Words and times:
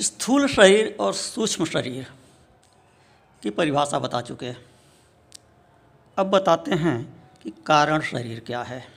स्थूल 0.00 0.48
शरीर 0.48 0.96
और 1.00 1.14
सूक्ष्म 1.14 1.64
शरीर 1.64 2.12
की 3.42 3.50
परिभाषा 3.50 3.98
बता 3.98 4.20
चुके 4.20 4.46
हैं। 4.46 4.66
अब 6.18 6.30
बताते 6.30 6.70
हैं 6.70 7.30
कि 7.42 7.50
कारण 7.66 8.00
शरीर 8.00 8.40
क्या 8.40 8.62
है। 8.62 8.88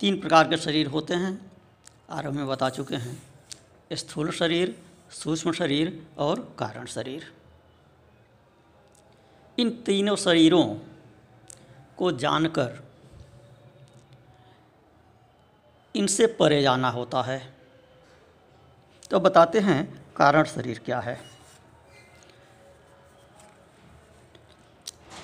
तीन 0.00 0.20
प्रकार 0.20 0.48
के 0.48 0.56
शरीर 0.56 0.86
होते 0.86 1.14
हैं, 1.14 1.52
आरंभ 2.10 2.34
में 2.34 2.46
बता 2.46 2.70
चुके 2.70 2.96
हैं। 2.96 3.22
स्थूल 3.92 4.30
शरीर, 4.30 4.82
सूक्ष्म 5.10 5.52
शरीर 5.52 6.06
और 6.18 6.56
कारण 6.58 6.86
शरीर। 6.86 7.32
इन 9.58 9.70
तीनों 9.70 10.16
शरीरों 10.16 10.76
को 11.96 12.12
जानकर 12.12 12.88
इनसे 15.96 16.26
परे 16.26 16.62
जाना 16.62 16.90
होता 16.90 17.22
है। 17.22 17.61
तो 19.12 19.20
बताते 19.20 19.60
हैं 19.60 20.12
कारण 20.16 20.44
शरीर 20.44 20.80
क्या 20.84 21.00
है। 21.00 21.20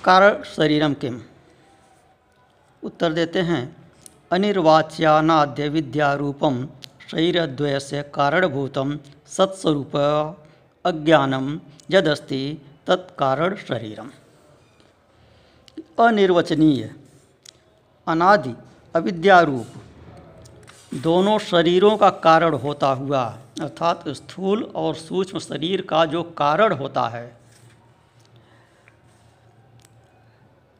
कारण 0.03 0.43
शरीरम 0.43 0.93
किम? 0.93 1.21
उत्तर 2.83 3.13
देते 3.13 3.41
हैं, 3.41 3.75
अनिर्वाच्यानाद्य 4.31 5.69
विद्यारूपम 5.69 6.67
शरीरद्वय 7.11 7.79
से 7.79 8.03
कारणभूतम 8.03 8.99
सत्स्वरूप 9.27 9.97
अज्ञानम 10.85 11.59
यदस्ति 11.91 12.61
तत्कारण 12.87 13.55
शरीरम। 13.55 14.11
अनिर्वचनीय, 15.99 16.95
अनादि, 18.07 18.55
अविद्यारूप, 18.95 19.67
दोनों 20.93 21.39
शरीरों 21.39 21.97
का 21.97 22.09
कारण 22.09 22.53
होता 22.53 22.87
हुआ 22.87 23.37
अर्थात 23.59 24.07
स्थूल 24.09 24.63
और 24.63 24.95
सूक्ष्म 24.95 25.39
शरीर 25.39 25.81
का 25.81 26.05
जो 26.05 26.23
कारण 26.23 26.73
होता 26.73 27.07
है, 27.07 27.37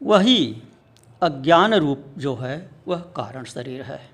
वही 0.04 0.64
अज्ञान 1.22 1.74
रूप 1.74 2.06
जो 2.18 2.36
है, 2.36 2.70
वह 2.88 3.00
कारण 3.00 3.44
शरीर 3.44 3.82
है। 3.82 4.10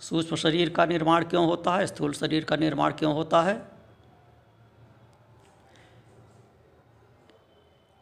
सूक्ष्म 0.00 0.36
शरीर 0.36 0.70
का 0.70 0.86
निर्माण 0.86 1.24
क्यों 1.24 1.46
होता 1.46 1.76
है? 1.76 1.86
स्थूल 1.86 2.12
शरीर 2.12 2.44
का 2.44 2.56
निर्माण 2.56 2.92
क्यों 2.92 3.14
होता 3.14 3.42
है? 3.42 3.68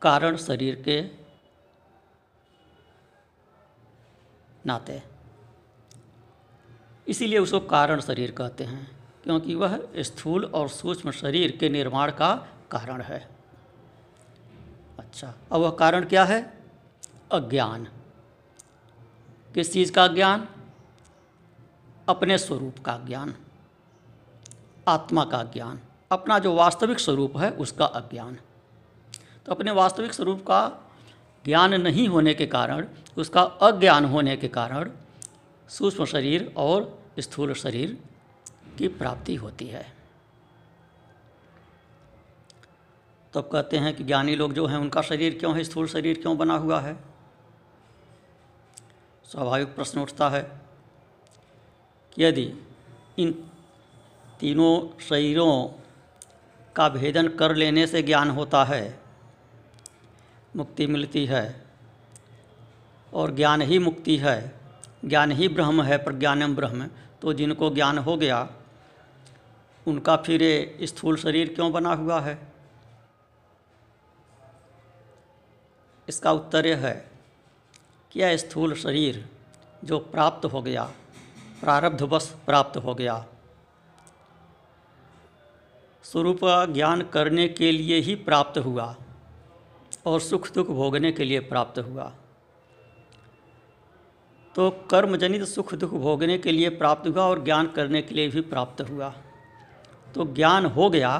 कारण 0.02 0.36
शरीर 0.36 0.82
के 0.82 1.02
नाते। 4.66 5.11
इसीलिए 7.08 7.38
उसको 7.38 7.60
कारण 7.60 8.00
शरीर 8.00 8.30
कहते 8.30 8.64
हैं, 8.64 8.90
क्योंकि 9.24 9.54
वह 9.54 9.88
स्थूल 9.96 10.44
और 10.44 10.68
सूक्ष्म 10.68 11.10
शरीर 11.10 11.56
के 11.56 11.68
निर्माण 11.68 12.12
का 12.12 12.48
कारण 12.70 13.02
है। 13.02 13.28
अच्छा 14.98 15.34
अब 15.52 15.60
वह 15.60 15.70
कारण 15.70 16.04
क्या 16.04 16.24
है? 16.24 16.58
अज्ञान। 17.32 17.88
किस 19.54 19.72
चीज़ 19.72 19.92
का 19.92 20.06
ज्ञान? 20.06 20.48
अपने 22.08 22.38
स्वरूप 22.38 22.78
का 22.78 22.98
ज्ञान। 22.98 23.34
आत्मा 24.88 25.24
का 25.24 25.42
ज्ञान। 25.42 25.80
अपना 26.12 26.38
जो 26.38 26.54
वास्तविक 26.54 27.00
स्वरूप 27.00 27.36
है, 27.36 27.50
उसका 27.50 27.84
अज्ञान। 27.84 28.38
तो 29.46 29.54
अपने 29.54 29.70
वास्तविक 29.70 30.12
स्वरूप 30.12 30.40
का 30.40 30.90
ज्ञान 31.44 31.74
नहीं 31.74 32.08
होने 32.08 32.34
के 32.34 32.46
कारण, 32.46 32.88
उसका 33.16 33.42
अज्ञान 33.42 34.04
होने 34.04 34.36
के 34.36 34.48
कारण 34.48 34.90
सूक्ष्म 35.68 36.04
शरीर 36.04 36.54
और 36.56 37.02
स्थूल 37.18 37.54
शरीर 37.54 38.04
की 38.78 38.88
प्राप्ति 38.88 39.34
होती 39.34 39.66
है। 39.66 39.92
तो 43.32 43.42
कहते 43.42 43.78
हैं 43.78 43.96
कि 43.96 44.04
ज्ञानी 44.04 44.34
लोग 44.36 44.52
जो 44.52 44.66
हैं, 44.66 44.76
उनका 44.76 45.02
शरीर 45.02 45.38
क्यों 45.38 45.56
है? 45.56 45.64
स्थूल 45.64 45.86
शरीर 45.86 46.20
क्यों 46.20 46.38
बना 46.38 46.54
हुआ 46.54 46.80
है? 46.80 46.96
स्वाभाविक 49.24 49.74
प्रश्न 49.74 50.00
उठता 50.00 50.30
है 50.30 50.60
कि 52.12 52.24
यदि 52.24 52.52
इन 53.18 53.50
तीनों 54.40 55.00
शरीरों 55.00 55.68
का 56.76 56.88
भेदन 56.88 57.28
कर 57.28 57.54
लेने 57.54 57.86
से 57.86 58.02
ज्ञान 58.02 58.30
होता 58.30 58.64
है, 58.64 59.00
मुक्ति 60.56 60.86
मिलती 60.86 61.26
है 61.26 61.66
और 63.12 63.30
ज्ञान 63.30 63.62
ही 63.62 63.78
मुक्ति 63.78 64.16
है 64.16 64.61
ज्ञान 65.04 65.30
ही 65.30 65.48
ब्रह्म 65.48 65.82
है 65.82 65.96
प्रज्ञानम 66.04 66.56
ब्रह्म। 66.56 66.88
तो 67.22 67.32
जिनको 67.32 67.70
ज्ञान 67.70 67.98
हो 67.98 68.16
गया, 68.16 68.48
उनका 69.86 70.16
फिर 70.16 70.42
स्थूल 70.82 71.16
शरीर 71.16 71.54
क्यों 71.54 71.72
बना 71.72 71.92
हुआ 71.94 72.20
है? 72.20 72.38
इसका 76.08 76.32
उत्तर 76.32 76.66
यह 76.66 76.86
है 76.86 77.10
कि 78.12 78.20
यह 78.20 78.36
स्थूल 78.36 78.74
शरीर 78.74 79.28
जो 79.84 79.98
प्राप्त 79.98 80.44
हो 80.44 80.62
गया 80.62 80.84
प्रारब्धवश 81.60 82.26
प्राप्त 82.46 82.76
हो 82.76 82.94
गया। 82.94 83.26
स्वरूप 86.04 86.40
ज्ञान 86.44 87.02
करने 87.02 87.48
के 87.48 87.72
लिए 87.72 87.98
ही 87.98 88.14
प्राप्त 88.14 88.58
हुआ 88.58 88.96
और 90.06 90.20
सुख 90.20 90.50
दुख 90.52 90.66
भोगने 90.66 91.12
के 91.12 91.24
लिए 91.24 91.40
प्राप्त 91.40 91.78
हुआ। 91.78 92.12
तो 94.56 94.70
कर्म 94.90 95.16
जनित 95.16 95.42
सुख 95.44 95.74
दुख 95.74 95.90
भोगने 95.90 96.38
के 96.38 96.52
लिए 96.52 96.68
प्राप्त 96.68 97.08
हुआ 97.08 97.22
और 97.22 97.44
ज्ञान 97.44 97.66
करने 97.66 98.02
के 98.02 98.14
लिए 98.14 98.28
भी 98.28 98.40
प्राप्त 98.40 98.80
हुआ। 98.90 99.08
तो 100.14 100.24
ज्ञान 100.34 100.66
हो 100.66 100.88
गया 100.90 101.18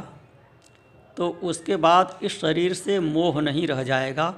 तो 1.16 1.28
उसके 1.43 1.76
बाद 1.76 2.19
इस 2.22 2.41
शरीर 2.41 2.75
से 2.75 2.98
मोह 3.00 3.41
नहीं 3.41 3.66
रह 3.66 3.82
जाएगा, 3.82 4.34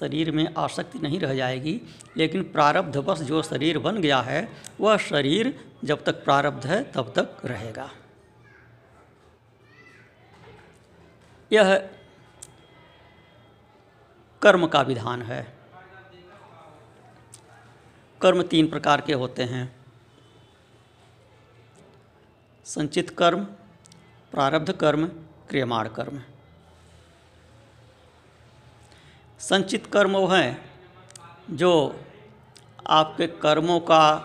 शरीर 0.00 0.30
में 0.30 0.54
आसक्ति 0.54 0.98
नहीं 0.98 1.20
रह 1.20 1.34
जाएगी, 1.34 1.80
लेकिन 2.16 2.42
प्रारब्धवश 2.42 3.18
जो 3.18 3.42
शरीर 3.42 3.78
बन 3.78 4.00
गया 4.00 4.20
है, 4.20 4.48
वह 4.80 4.96
शरीर 4.96 5.54
जब 5.84 6.04
तक 6.04 6.24
प्रारब्ध 6.24 6.66
है, 6.66 6.82
तब 6.92 7.12
तक 7.16 7.36
रहेगा। 7.44 7.90
यह 11.50 11.76
कर्म 14.42 14.66
का 14.66 14.82
विधान 14.82 15.22
है। 15.22 15.57
कर्म 18.22 18.42
तीन 18.42 18.66
प्रकार 18.66 19.00
के 19.00 19.12
होते 19.12 19.42
हैं। 19.42 19.76
संचित 22.64 23.10
कर्म, 23.10 23.44
प्रारब्ध 24.32 24.72
कर्म, 24.72 25.06
क्रियमाण 25.48 25.88
कर्म। 25.88 26.22
संचित 29.38 29.86
कर्म 29.86 30.16
वो 30.16 30.26
हैं 30.26 30.70
जो 31.50 32.00
आपके 32.86 33.26
कर्मों 33.26 33.80
का 33.80 34.20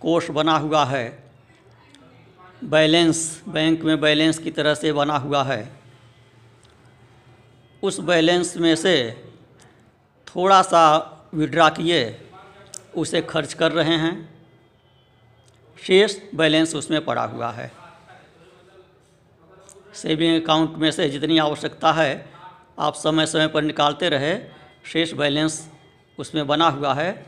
कोष 0.00 0.30
बना 0.30 0.56
हुआ 0.56 0.84
है। 0.84 1.30
बैलेंस, 2.64 3.42
बैंक 3.48 3.82
में 3.82 4.00
बैलेंस 4.00 4.38
की 4.38 4.50
तरह 4.50 4.74
से 4.74 4.92
बना 4.92 5.16
हुआ 5.16 5.44
है। 5.44 5.80
उस 7.82 8.00
बैलेंस 8.00 8.56
में 8.56 8.76
से 8.76 9.24
थोड़ा 10.26 10.62
सा 10.62 10.82
विड्रा 11.34 11.68
किए 11.68 12.25
उसे 12.96 13.22
खर्च 13.22 13.54
कर 13.54 13.72
रहे 13.72 13.96
हैं। 13.96 14.34
शेष 15.82 16.16
बैलेंस 16.34 16.74
उसमें 16.74 17.04
पड़ा 17.04 17.24
हुआ 17.24 17.50
है। 17.50 17.72
सेविंग 19.94 20.42
अकाउंट 20.42 20.74
में 20.74 20.90
से 20.90 21.08
जितनी 21.10 21.38
आवश्यकता 21.38 21.92
है, 21.92 22.28
आप 22.78 22.94
समय 22.94 23.26
समय 23.26 23.48
पर 23.48 23.62
निकालते 23.62 24.08
रहे, 24.08 24.38
शेष 24.92 25.12
बैलेंस 25.12 25.68
उसमें 26.18 26.46
बना 26.46 26.68
हुआ 26.68 26.94
है। 26.94 27.26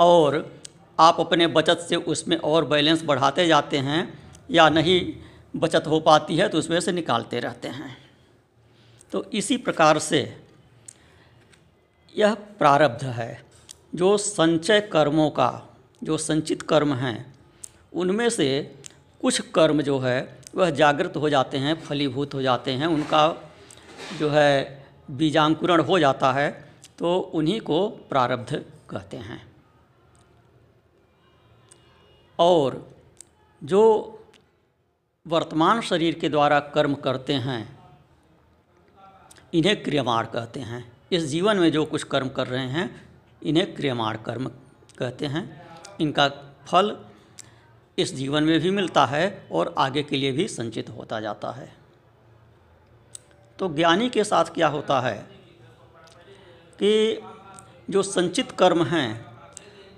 और 0.00 0.60
आप 1.00 1.20
अपने 1.20 1.46
बचत 1.46 1.78
से 1.78 1.96
उसमें 1.96 2.36
और 2.36 2.64
बैलेंस 2.64 3.02
बढ़ाते 3.04 3.46
जाते 3.46 3.78
हैं, 3.78 4.18
या 4.50 4.68
नहीं 4.68 5.12
बचत 5.56 5.86
हो 5.86 6.00
पाती 6.00 6.36
है 6.36 6.48
तो 6.48 6.58
उसमें 6.58 6.80
से 6.80 6.92
निकालते 6.92 7.40
रहते 7.40 7.68
हैं। 7.68 7.96
तो 9.12 9.24
इसी 9.24 9.56
प्रकार 9.56 9.98
से 9.98 10.40
यह 12.16 12.34
प्रारब्ध 12.34 13.04
है। 13.04 13.49
जो 13.94 14.16
संचय 14.16 14.80
कर्मों 14.80 15.30
का, 15.30 15.76
जो 16.04 16.16
संचित 16.18 16.62
कर्म 16.62 16.94
हैं, 16.94 17.34
उनमें 17.92 18.28
से 18.30 18.76
कुछ 19.20 19.40
कर्म 19.50 19.82
जो 19.82 19.98
है, 19.98 20.38
वह 20.54 20.70
जागृत 20.70 21.16
हो 21.16 21.28
जाते 21.30 21.58
हैं, 21.58 21.74
फलीभूत 21.80 22.34
हो 22.34 22.42
जाते 22.42 22.72
हैं, 22.72 22.86
उनका 22.86 23.52
जो 24.18 24.28
है 24.28 24.84
बीजांकुरण 25.10 25.80
हो 25.80 25.98
जाता 25.98 26.32
है 26.32 26.50
तो 26.98 27.18
उन्हीं 27.34 27.60
को 27.60 27.88
प्रारब्ध 27.88 28.64
कहते 28.90 29.16
हैं। 29.16 29.42
और 32.38 32.88
जो 33.62 33.82
वर्तमान 35.26 35.80
शरीर 35.80 36.18
के 36.18 36.28
द्वारा 36.28 36.60
कर्म 36.74 36.94
करते 36.94 37.32
हैं, 37.32 37.78
इन्हें 39.54 39.82
क्रियमाण 39.82 40.26
कहते 40.26 40.60
हैं। 40.60 40.84
इस 41.12 41.24
जीवन 41.24 41.56
में 41.56 41.70
जो 41.72 41.84
कुछ 41.84 42.02
कर्म 42.02 42.28
कर 42.28 42.46
रहे 42.46 42.66
हैं 42.68 43.09
इन्हें 43.42 43.74
क्रियमाण 43.74 44.16
कर्म 44.16 44.48
कहते 44.98 45.26
हैं। 45.26 45.62
इनका 46.00 46.28
फल 46.66 46.96
इस 47.98 48.14
जीवन 48.14 48.44
में 48.44 48.60
भी 48.60 48.70
मिलता 48.70 49.06
है 49.06 49.48
और 49.52 49.74
आगे 49.78 50.02
के 50.02 50.16
लिए 50.16 50.32
भी 50.32 50.48
संचित 50.48 50.90
होता 50.90 51.20
जाता 51.20 51.50
है। 51.50 51.72
तो 53.58 53.68
ज्ञानी 53.68 54.08
के 54.08 54.24
साथ 54.24 54.44
क्या 54.44 54.68
होता 54.68 55.00
है 55.00 55.16
कि 56.82 57.22
जो 57.90 58.02
संचित 58.02 58.50
कर्म 58.50 58.84
हैं, 58.84 59.26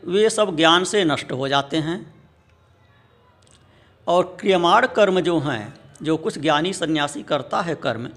वे 0.06 0.30
सब 0.30 0.56
ज्ञान 0.56 0.84
से 0.84 1.04
नष्ट 1.04 1.32
हो 1.32 1.48
जाते 1.48 1.76
हैं 1.76 2.14
और 4.06 4.36
क्रियमाण 4.40 4.86
कर्म 4.86 5.20
जो 5.20 5.38
हैं, 5.40 5.74
जो 6.02 6.16
कुछ 6.16 6.38
ज्ञानी 6.38 6.72
सन्यासी 6.72 7.22
करता 7.22 7.60
है 7.60 7.74
कर्म, 7.74 8.08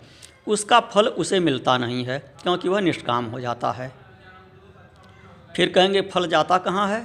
उसका 0.48 0.80
फल 0.80 1.08
उसे 1.08 1.40
मिलता 1.40 1.78
नहीं 1.78 2.06
है 2.06 2.20
क्योंकि 2.20 2.70
वह 2.70 2.80
निष्काम 2.80 3.26
हो 3.26 3.40
जाता 3.40 3.72
है। 3.72 4.05
फिर 5.56 5.72
कहेंगे, 5.72 6.02
फल 6.04 6.28
जाता 6.28 6.58
कहाँ 6.58 6.88
है? 6.90 7.04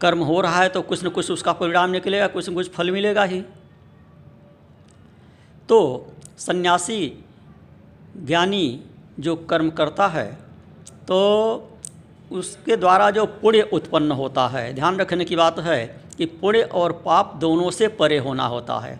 कर्म 0.00 0.22
हो 0.22 0.40
रहा 0.40 0.62
है 0.62 0.68
तो 0.68 0.82
कुछ 0.82 1.04
न 1.04 1.08
कुछ 1.08 1.30
उसका 1.30 1.52
परिणाम 1.52 1.90
निकलेगा, 1.90 2.26
कुछ 2.28 2.48
न 2.48 2.54
कुछ 2.54 2.70
फल 2.70 2.90
मिलेगा 2.90 3.24
ही। 3.24 3.40
तो 5.68 6.06
सन्यासी, 6.38 7.06
ज्ञानी 8.16 8.82
जो 9.20 9.36
कर्म 9.36 9.70
करता 9.70 10.06
है 10.08 10.26
तो 11.08 11.70
उसके 12.30 12.76
द्वारा 12.76 13.10
जो 13.10 13.24
पुण्य 13.26 13.62
उत्पन्न 13.72 14.12
होता 14.12 14.46
है, 14.48 14.72
ध्यान 14.74 14.96
रखने 14.96 15.24
की 15.24 15.36
बात 15.36 15.58
है 15.58 15.84
कि 16.16 16.26
पुण्य 16.26 16.62
और 16.62 16.92
पाप 17.04 17.34
दोनों 17.36 17.70
से 17.70 17.88
परे 17.88 18.18
होना 18.18 18.46
होता 18.46 18.78
है। 18.78 18.98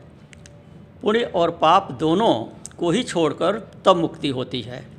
पुण्य 1.02 1.30
और 1.34 1.50
पाप 1.52 1.92
दोनों 1.92 2.34
को 2.78 2.90
ही 2.90 3.02
छोड़कर 3.02 3.58
तब 3.84 3.96
मुक्ति 3.96 4.28
होती 4.28 4.60
है। 4.62 4.93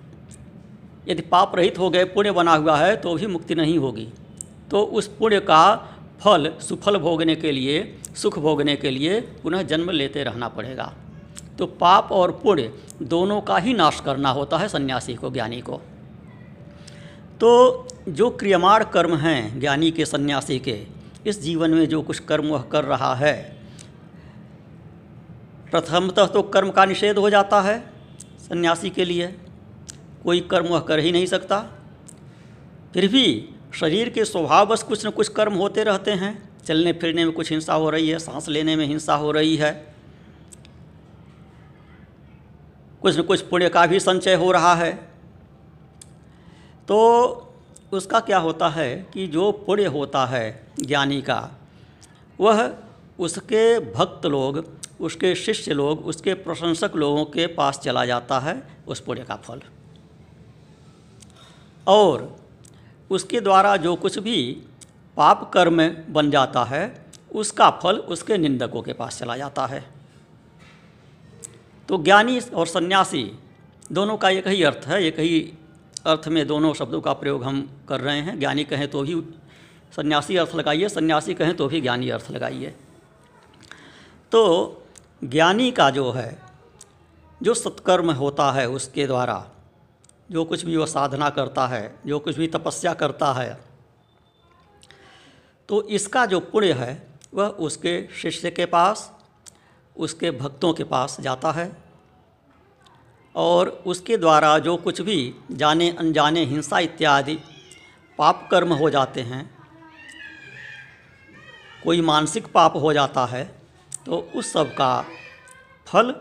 यदि 1.07 1.21
पाप 1.21 1.55
रहित 1.55 1.79
हो 1.79 1.89
गए, 1.89 2.03
पुण्य 2.03 2.31
बना 2.31 2.53
हुआ 2.53 2.77
है 2.77 2.95
तो 2.95 3.13
भी 3.15 3.27
मुक्ति 3.27 3.55
नहीं 3.55 3.77
होगी। 3.77 4.07
तो 4.71 4.81
उस 4.81 5.07
पुण्य 5.07 5.39
का 5.39 5.75
फल, 6.19 6.51
सुफल 6.59 6.97
भोगने 6.97 7.35
के 7.35 7.51
लिए, 7.51 7.97
सुख 8.15 8.39
भोगने 8.39 8.75
के 8.75 8.89
लिए 8.89 9.19
पुनः 9.43 9.61
जन्म 9.61 9.89
लेते 9.89 10.23
रहना 10.23 10.47
पड़ेगा। 10.47 10.93
तो 11.59 11.65
पाप 11.65 12.11
और 12.11 12.31
पुण्य 12.43 12.71
दोनों 13.01 13.41
का 13.41 13.57
ही 13.57 13.73
नाश 13.73 13.99
करना 13.99 14.29
होता 14.29 14.57
है 14.57 14.67
सन्यासी 14.67 15.15
को, 15.15 15.29
ज्ञानी 15.29 15.61
को। 15.61 15.81
तो 17.39 17.87
जो 18.09 18.29
क्रियमाण 18.29 18.83
कर्म 18.83 19.15
हैं 19.15 19.59
ज्ञानी 19.59 19.91
के, 19.91 20.05
सन्यासी 20.05 20.59
के, 20.59 20.79
इस 21.27 21.41
जीवन 21.41 21.71
में 21.71 21.87
जो 21.89 22.01
कुछ 22.01 22.19
कर्म 22.19 22.47
वह 22.47 22.61
कर 22.61 22.83
रहा 22.83 23.13
है, 23.15 23.33
प्रथमतः 25.71 26.25
तो 26.25 26.41
कर्म 26.41 26.69
का 26.71 26.85
निषेध 26.85 27.17
हो 27.17 27.29
जाता 27.29 27.61
है 27.61 27.79
सन्यासी 28.39 28.89
के 28.89 29.05
लिए। 29.05 29.35
कोई 30.25 30.39
कर्म 30.39 30.65
वह 30.65 30.79
कर 30.79 30.99
ही 30.99 31.11
नहीं 31.11 31.25
सकता। 31.25 31.59
फिर 32.93 33.07
भी 33.07 33.49
शरीर 33.73 34.09
के 34.09 34.25
स्वभाववश 34.25 34.83
कुछ 34.83 35.05
न 35.05 35.09
कुछ 35.09 35.27
कर्म 35.27 35.53
होते 35.53 35.83
रहते 35.83 36.11
हैं। 36.11 36.49
चलने 36.65 36.93
फिरने 36.93 37.25
में 37.25 37.33
कुछ 37.33 37.51
हिंसा 37.51 37.73
हो 37.73 37.89
रही 37.89 38.09
है, 38.09 38.19
सांस 38.19 38.47
लेने 38.49 38.75
में 38.75 38.85
हिंसा 38.85 39.15
हो 39.15 39.31
रही 39.31 39.55
है। 39.55 39.95
कुछ 43.01 43.17
न 43.17 43.21
कुछ 43.21 43.41
पुण्य 43.41 43.69
का 43.69 43.85
भी 43.85 43.99
संचय 43.99 44.35
हो 44.35 44.51
रहा 44.51 44.75
है। 44.75 44.93
तो 46.87 46.97
उसका 47.91 48.19
क्या 48.19 48.37
होता 48.37 48.69
है 48.69 49.07
कि 49.13 49.27
जो 49.27 49.51
पुण्य 49.51 49.85
होता 49.85 50.25
है 50.25 50.67
ज्ञानी 50.79 51.21
का, 51.21 51.51
वह 52.39 52.73
उसके 53.19 53.79
भक्त 53.79 54.25
लोग, 54.25 54.65
उसके 55.01 55.35
शिष्य 55.35 55.73
लोग, 55.73 56.05
उसके 56.05 56.33
प्रशंसक 56.33 56.91
लोगों 56.95 57.25
के 57.25 57.47
पास 57.47 57.79
चला 57.79 58.05
जाता 58.05 58.39
है 58.39 58.63
उस 58.87 58.99
पुण्य 58.99 59.23
का 59.23 59.35
फल। 59.35 59.61
और 61.87 62.37
उसके 63.09 63.39
द्वारा 63.39 63.77
जो 63.77 63.95
कुछ 63.95 64.19
भी 64.19 64.63
पाप 65.17 65.51
कर्म 65.53 65.87
बन 66.09 66.31
जाता 66.31 66.63
है, 66.63 67.05
उसका 67.31 67.69
फल 67.69 67.97
उसके 67.97 68.37
निंदकों 68.37 68.81
के 68.81 68.93
पास 68.93 69.19
चला 69.19 69.37
जाता 69.37 69.65
है। 69.65 69.83
तो 71.89 71.97
ज्ञानी 71.97 72.39
और 72.39 72.67
सन्यासी, 72.67 73.39
दोनों 73.91 74.17
का 74.17 74.29
एक 74.29 74.47
ही 74.47 74.63
अर्थ 74.63 74.87
है, 74.87 75.03
एक 75.03 75.19
ही 75.19 75.53
अर्थ 76.05 76.27
में 76.27 76.47
दोनों 76.47 76.73
शब्दों 76.73 77.01
का 77.01 77.13
प्रयोग 77.13 77.43
हम 77.43 77.69
कर 77.89 78.01
रहे 78.01 78.19
हैं। 78.19 78.39
ज्ञानी 78.39 78.63
कहें 78.63 78.87
तो 78.87 79.01
भी 79.01 79.21
सन्यासी 79.95 80.35
अर्थ 80.35 80.55
लगाइए, 80.55 80.89
सन्यासी 80.89 81.33
कहें 81.33 81.55
तो 81.55 81.67
भी 81.67 81.81
ज्ञानी 81.81 82.09
अर्थ 82.09 82.31
लगाइए। 82.31 82.75
तो 84.31 84.83
ज्ञानी 85.23 85.71
का 85.71 85.89
जो 85.89 86.11
है, 86.11 86.41
जो 87.43 87.53
सत्कर्म 87.53 88.11
होता 88.11 88.51
है 88.51 88.69
उसके 88.69 89.07
द्वारा 89.07 89.51
जो 90.29 90.43
कुछ 90.45 90.65
भी 90.65 90.75
वह 90.77 90.85
साधना 90.85 91.29
करता 91.29 91.67
है, 91.67 91.95
जो 92.05 92.19
कुछ 92.19 92.37
भी 92.37 92.47
तपस्या 92.47 92.93
करता 92.93 93.31
है 93.33 93.57
तो 95.69 95.81
इसका 95.89 96.25
जो 96.25 96.39
पुण्य 96.41 96.73
है, 96.73 97.07
वह 97.33 97.47
उसके 97.47 98.07
शिष्य 98.13 98.51
के 98.51 98.65
पास, 98.67 99.11
उसके 99.95 100.31
भक्तों 100.33 100.73
के 100.73 100.83
पास 100.83 101.19
जाता 101.21 101.51
है 101.51 101.71
और 103.35 103.69
उसके 103.85 104.17
द्वारा 104.17 104.57
जो 104.59 104.75
कुछ 104.77 105.01
भी 105.01 105.33
जाने, 105.51 105.89
अनजाने 105.89 106.43
हिंसा 106.45 106.79
इत्यादि 106.79 107.37
पाप 108.19 108.47
कर्म 108.51 108.73
हो 108.73 108.89
जाते 108.89 109.21
हैं, 109.21 109.49
कोई 111.83 112.01
मानसिक 112.01 112.47
पाप 112.47 112.75
हो 112.75 112.93
जाता 112.93 113.25
है 113.25 113.43
तो 114.05 114.19
उस 114.35 114.51
सब 114.53 114.73
का 114.73 115.05
फल 115.87 116.15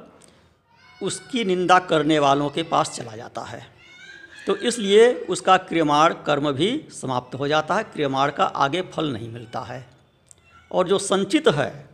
उसकी 1.00 1.44
निंदा 1.44 1.78
करने 1.80 2.18
वालों 2.18 2.48
के 2.50 2.62
पास 2.64 2.90
चला 2.90 3.16
जाता 3.16 3.42
है। 3.42 3.73
तो 4.46 4.56
इसलिए 4.58 5.12
उसका 5.30 5.56
क्रियमाण 5.58 6.14
कर्म 6.26 6.50
भी 6.52 6.68
समाप्त 6.92 7.34
हो 7.34 7.48
जाता 7.48 7.74
है 7.74 7.84
क्रियमाण 7.84 8.30
का 8.30 8.44
आगे 8.44 8.82
फल 8.92 9.12
नहीं 9.12 9.28
मिलता 9.28 9.60
है। 9.60 9.86
और 10.70 10.88
जो 10.88 10.98
संचित 10.98 11.48
है, 11.48 11.88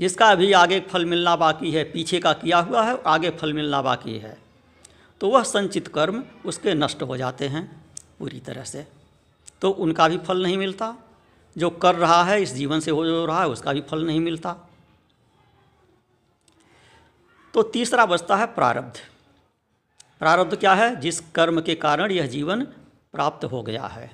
जिसका 0.00 0.26
अभी 0.26 0.52
आगे 0.52 0.80
फल 0.80 1.04
मिलना 1.04 1.34
बाकी 1.36 1.70
है, 1.70 1.84
पीछे 1.84 2.20
का 2.20 2.32
किया 2.32 2.58
हुआ 2.58 2.82
है, 2.84 2.96
आगे 3.06 3.30
फल 3.30 3.52
मिलना 3.52 3.82
बाकी 3.82 4.18
है 4.18 4.36
तो 5.20 5.28
वह 5.28 5.42
संचित 5.42 5.88
कर्म 5.88 6.22
उसके 6.46 6.74
नष्ट 6.74 7.02
हो 7.02 7.16
जाते 7.16 7.48
हैं 7.48 7.64
पूरी 8.18 8.38
तरह 8.40 8.64
से। 8.64 8.86
तो 9.62 9.70
उनका 9.70 10.08
भी 10.08 10.18
फल 10.18 10.42
नहीं 10.42 10.56
मिलता। 10.58 10.94
जो 11.56 11.70
कर 11.70 11.94
रहा 11.94 12.22
है, 12.24 12.40
इस 12.42 12.52
जीवन 12.54 12.80
से 12.80 12.90
हो 12.90 13.04
जो 13.06 13.24
रहा 13.26 13.40
है, 13.40 13.48
उसका 13.48 13.72
भी 13.72 13.80
फल 13.80 14.04
नहीं 14.06 14.20
मिलता। 14.20 14.54
तो 17.54 17.62
तीसरा 17.62 18.06
बचता 18.06 18.36
है 18.36 18.46
प्रारब्ध। 18.46 19.00
प्रारब्ध 20.20 20.56
क्या 20.56 20.74
है? 20.74 20.94
जिस 20.96 21.20
कर्म 21.30 21.60
के 21.60 21.74
कारण 21.74 22.10
यह 22.10 22.26
जीवन 22.26 22.64
प्राप्त 23.12 23.44
हो 23.44 23.62
गया 23.62 23.86
है। 23.86 24.10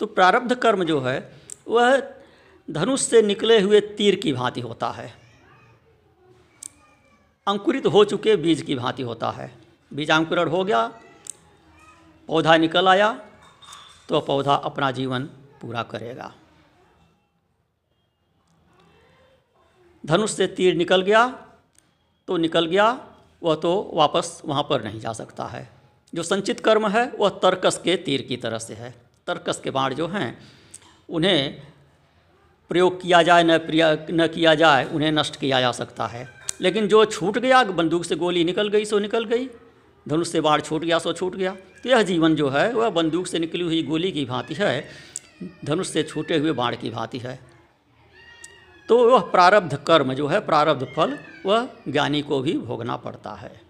तो 0.00 0.06
प्रारब्ध 0.06 0.54
कर्म 0.54 0.84
जो 0.84 1.00
है, 1.00 1.32
वह 1.68 2.12
धनुष 2.68 3.00
से 3.00 3.22
निकले 3.22 3.60
हुए 3.60 3.80
तीर 3.80 4.14
की 4.14 4.32
भांति 4.32 4.60
होता 4.60 4.90
है। 4.90 5.12
अंकुरित 7.46 7.86
हो 7.86 8.04
चुके 8.04 8.36
बीज 8.36 8.62
की 8.62 8.74
भांति 8.74 9.02
होता 9.02 9.30
है। 9.30 9.50
बीज 9.92 10.10
अंकुरण 10.10 10.48
हो 10.48 10.64
गया, 10.64 10.86
पौधा 12.28 12.56
निकल 12.56 12.88
आया 12.88 13.12
तो 14.08 14.20
पौधा 14.20 14.54
अपना 14.54 14.90
जीवन 14.90 15.24
पूरा 15.60 15.82
करेगा। 15.82 16.32
धनुष 20.04 20.30
से 20.30 20.46
तीर 20.46 20.74
निकल 20.74 21.02
गया 21.02 21.26
तो 22.28 22.36
निकल 22.36 22.66
गया 22.66 22.92
वह 23.44 23.54
तो 23.54 23.90
वापस 23.94 24.42
वहाँ 24.44 24.62
पर 24.62 24.84
नहीं 24.84 25.00
जा 25.00 25.12
सकता 25.12 25.44
है। 25.44 25.70
जो 26.14 26.22
संचित 26.22 26.60
कर्म 26.60 26.88
है, 26.88 27.12
वह 27.18 27.28
तर्कस 27.28 27.80
के 27.84 27.96
तीर 27.96 28.22
की 28.22 28.36
तरह 28.36 28.58
से 28.58 28.74
है। 28.74 28.94
तर्कस 29.26 29.60
के 29.64 29.70
बाण 29.70 29.94
जो 29.94 30.08
हैं, 30.08 30.38
उन्हें 31.08 31.62
प्रयोग 32.68 33.02
किया 33.02 33.22
जाए, 33.22 33.42
न 33.42 33.50
न 34.10 34.28
किया 34.34 34.54
जाए, 34.54 34.84
उन्हें 34.84 35.12
नष्ट 35.12 35.36
किया 35.36 35.60
जा 35.60 35.72
सकता 35.72 36.06
है। 36.06 36.28
लेकिन 36.60 36.88
जो 36.88 37.04
छूट 37.04 37.38
गया, 37.38 37.64
बंदूक 37.64 38.04
से 38.04 38.16
गोली 38.16 38.44
निकल 38.44 38.68
गई, 38.68 38.84
सो 38.84 38.98
निकल 38.98 39.24
गई। 39.24 39.48
धनुष 40.08 40.28
से 40.28 40.40
बाढ़ 40.40 40.60
छूट 40.60 40.84
गया, 40.84 40.98
सो 40.98 41.12
छूट 41.12 41.36
गया। 41.36 41.56
तो 41.82 41.88
यह 41.88 42.02
जीवन 42.02 42.34
जो 42.34 42.48
है, 42.48 42.72
वह 42.72 42.90
बंदूक 42.90 43.26
से 43.26 43.38
निकली 43.38 43.64
हुई 43.64 43.82
गोली 43.82 44.12
की 44.12 44.24
भांति 44.24 44.54
है, 44.54 44.88
धनुष 45.64 45.88
से 45.88 46.02
छूटे 46.02 46.36
हुए 46.36 46.52
बाढ़ 46.52 46.74
की 46.74 46.90
भांति 46.90 47.18
है। 47.18 47.53
तो 48.88 49.10
वह 49.10 49.20
प्रारब्ध 49.20 49.76
कर्म 49.76 50.14
जो 50.14 50.26
है, 50.26 50.40
प्रारब्ध 50.40 50.92
फल, 50.96 51.18
वह 51.46 51.68
ज्ञानी 51.88 52.22
को 52.22 52.40
भी 52.40 52.58
भोगना 52.58 52.96
पड़ता 52.96 53.32
है। 53.32 53.60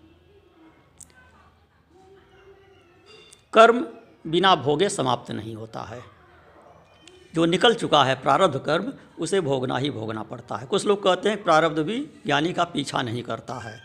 कर्म 3.52 3.86
बिना 4.26 4.54
भोगे 4.54 4.88
समाप्त 4.88 5.30
नहीं 5.30 5.54
होता 5.54 5.80
है। 5.80 6.02
जो 7.34 7.44
निकल 7.44 7.74
चुका 7.74 8.04
है 8.04 8.22
प्रारब्ध 8.22 8.58
कर्म, 8.58 8.92
उसे 9.20 9.40
भोगना 9.40 9.76
ही 9.76 9.90
भोगना 9.90 10.22
पड़ता 10.22 10.56
है। 10.56 10.66
कुछ 10.66 10.86
लोग 10.86 11.02
कहते 11.02 11.28
हैं 11.28 11.44
प्रारब्ध 11.44 11.78
भी 11.78 12.00
ज्ञानी 12.26 12.52
का 12.52 12.64
पीछा 12.64 13.02
नहीं 13.02 13.22
करता 13.22 13.54
है। 13.54 13.82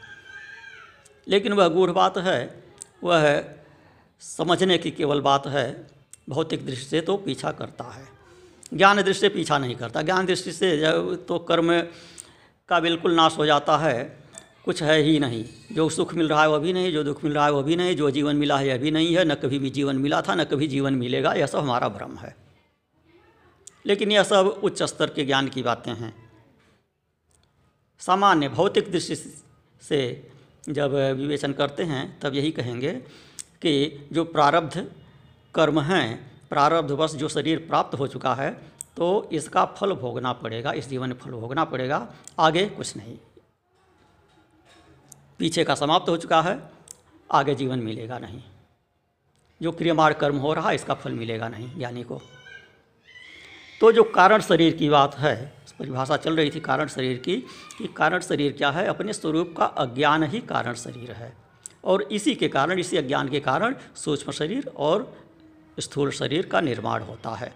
लेकिन 1.27 1.53
वह 1.53 1.67
गूढ़ 1.67 1.91
बात 1.91 2.17
है, 2.17 2.63
वह 3.03 3.45
समझने 4.19 4.77
की 4.77 4.91
केवल 4.91 5.21
बात 5.21 5.47
है, 5.47 5.87
भौतिक 6.29 6.65
दृष्टि 6.65 6.85
से 6.85 7.01
तो 7.01 7.17
पीछा 7.17 7.51
करता 7.51 7.83
है। 7.83 8.18
ज्ञान 8.73 9.01
दृष्टि 9.01 9.21
से 9.21 9.29
पीछा 9.29 9.57
नहीं 9.57 9.75
करता। 9.75 10.01
ज्ञान 10.01 10.25
दृष्टि 10.25 10.51
से 10.51 10.77
जब 10.77 11.25
तो 11.25 11.39
कर्म 11.39 11.81
का 12.69 12.79
बिल्कुल 12.79 13.15
नाश 13.15 13.37
हो 13.37 13.45
जाता 13.45 13.77
है, 13.77 14.19
कुछ 14.65 14.83
है 14.83 15.01
ही 15.01 15.19
नहीं। 15.19 15.45
जो 15.71 15.89
सुख 15.89 16.13
मिल 16.13 16.27
रहा 16.27 16.41
है 16.41 16.49
वह 16.49 16.57
भी 16.57 16.73
नहीं, 16.73 16.91
जो 16.91 17.03
दुख 17.03 17.23
मिल 17.23 17.33
रहा 17.33 17.45
है 17.45 17.51
वह 17.51 17.61
भी 17.61 17.75
नहीं, 17.75 17.95
जो 17.95 18.11
जीवन 18.11 18.35
मिला 18.35 18.57
है 18.57 18.67
यह 18.67 18.77
भी 18.77 18.91
नहीं 18.91 19.15
है, 19.15 19.25
न 19.25 19.35
कभी 19.35 19.59
भी 19.59 19.69
जीवन 19.69 19.95
मिला 19.95 20.21
था, 20.21 20.35
न 20.35 20.43
कभी 20.43 20.67
जीवन 20.67 20.93
मिलेगा, 20.93 21.33
यह 21.33 21.45
सब 21.45 21.59
हमारा 21.59 21.89
भ्रम 21.89 22.15
है। 22.15 22.35
लेकिन 23.85 24.11
यह 24.11 24.23
सब 24.23 24.61
उच्च 24.63 24.83
स्तर 24.83 25.09
के 25.09 25.25
ज्ञान 25.25 25.47
की 25.47 25.63
बातें 25.63 25.93
हैं। 25.93 26.31
सामान्य 27.99 28.49
भौतिक 28.49 28.91
दृष्टि 28.91 29.15
से 29.81 30.29
जब 30.69 30.93
विवेचन 30.93 31.53
करते 31.53 31.83
हैं, 31.83 32.19
तब 32.19 32.35
यही 32.35 32.51
कहेंगे 32.51 32.91
कि 33.61 34.07
जो 34.13 34.23
प्रारब्ध 34.23 34.91
कर्म 35.55 35.79
हैं 35.79 36.28
प्रारब्धवश 36.51 37.11
जो 37.13 37.27
शरीर 37.29 37.65
प्राप्त 37.67 37.97
हो 37.99 38.07
चुका 38.07 38.33
है 38.35 38.51
तो 38.97 39.29
इसका 39.31 39.65
फल 39.67 39.93
भोगना 39.93 40.31
पड़ेगा, 40.33 40.71
इस 40.71 40.87
जीवन 40.89 41.09
में 41.09 41.15
फल 41.15 41.31
भोगना 41.31 41.63
पड़ेगा, 41.65 42.07
आगे 42.39 42.65
कुछ 42.67 42.95
नहीं। 42.97 43.17
पीछे 45.39 45.63
का 45.63 45.75
समाप्त 45.75 46.09
हो 46.09 46.17
चुका 46.17 46.41
है, 46.41 46.59
आगे 47.29 47.55
जीवन 47.55 47.79
मिलेगा 47.79 48.17
नहीं। 48.19 48.41
जो 49.61 49.71
क्रियमाण 49.71 50.13
कर्म 50.13 50.37
हो 50.37 50.53
रहा 50.53 50.69
है, 50.69 50.75
इसका 50.75 50.93
फल 50.93 51.11
मिलेगा 51.11 51.47
नहीं, 51.49 51.69
ज्ञानी 51.77 52.03
को। 52.03 52.21
तो 53.81 53.91
जो 53.91 54.03
कारण 54.05 54.41
शरीर 54.41 54.75
की 54.75 54.89
बात 54.89 55.15
है 55.15 55.35
परिभाषा 55.79 56.17
चल 56.17 56.35
रही 56.35 56.49
थी 56.51 56.59
कारण 56.59 56.87
शरीर 56.87 57.17
की, 57.17 57.35
कि 57.77 57.87
कारण 57.87 58.19
शरीर 58.19 58.51
क्या 58.51 58.69
है, 58.71 58.85
अपने 58.87 59.13
स्वरूप 59.13 59.53
का 59.57 59.65
अज्ञान 59.65 60.23
ही 60.23 60.39
कारण 60.41 60.73
शरीर 60.75 61.11
है। 61.11 61.31
और 61.83 62.01
इसी 62.03 62.35
के 62.35 62.47
कारण, 62.47 62.79
इसी 62.79 62.97
अज्ञान 62.97 63.29
के 63.29 63.39
कारण 63.39 63.75
सूक्ष्म 63.95 64.31
शरीर 64.31 64.67
और 64.77 65.11
स्थूल 65.79 66.11
शरीर 66.11 66.45
का 66.45 66.61
निर्माण 66.61 67.03
होता 67.03 67.35
है 67.35 67.53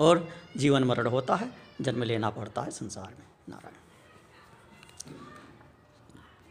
और 0.00 0.28
जीवन 0.56 0.84
मरण 0.84 1.06
होता 1.06 1.34
है, 1.34 1.50
जन्म 1.80 2.02
लेना 2.02 2.30
पड़ता 2.30 2.62
है 2.62 2.70
संसार 2.70 3.08
में। 3.08 3.26
नारायण। 3.48 3.83